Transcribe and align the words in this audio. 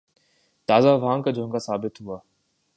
تازہ 0.67 0.87
ہوا 0.95 1.21
کا 1.23 1.31
جھونکا 1.31 1.59
ثابت 1.59 2.01
ہوا 2.01 2.17